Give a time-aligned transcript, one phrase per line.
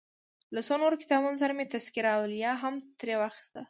[0.55, 3.53] له څو نورو کتابونو سره مې تذکرة الاولیا هم ترې واخیست.